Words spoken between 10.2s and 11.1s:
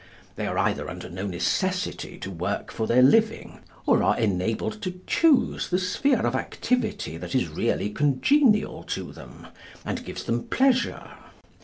them pleasure.